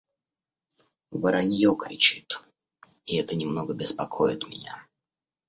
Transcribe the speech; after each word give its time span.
Воронье 1.11 1.75
кричит, 1.77 2.41
и 3.05 3.17
это 3.17 3.35
немного 3.35 3.75
беспокоит 3.75 4.47
меня. 4.49 4.87